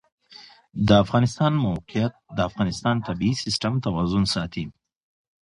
[0.87, 4.65] د افغانستان د موقعیت د افغانستان د طبعي سیسټم توازن ساتي.